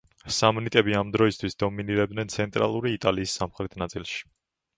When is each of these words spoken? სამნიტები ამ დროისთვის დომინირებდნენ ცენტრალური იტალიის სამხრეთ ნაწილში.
სამნიტები 0.35 0.95
ამ 1.01 1.11
დროისთვის 1.15 1.57
დომინირებდნენ 1.63 2.33
ცენტრალური 2.37 2.95
იტალიის 2.97 3.37
სამხრეთ 3.43 3.79
ნაწილში. 3.85 4.25